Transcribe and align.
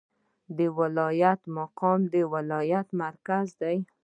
د 0.57 0.59
ولایت 0.79 1.41
مقام 1.57 1.99
د 2.13 2.15
ولایت 2.33 2.87
مرکز 3.01 3.47
دی 3.61 3.77